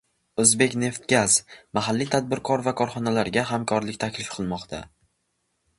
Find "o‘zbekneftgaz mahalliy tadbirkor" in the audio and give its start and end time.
0.43-2.65